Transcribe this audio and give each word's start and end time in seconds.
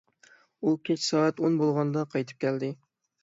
ئۇ 0.63 0.71
كەچ 0.89 1.03
سائەت 1.07 1.43
ئون 1.45 1.59
بولغاندا 1.61 2.05
قايتىپ 2.15 2.43
كەلدى. 2.47 2.73